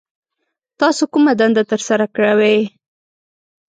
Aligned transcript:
تاسو 0.79 1.03
کومه 1.13 1.31
دنده 1.39 1.63
ترسره 1.71 2.05
کوي 2.15 2.57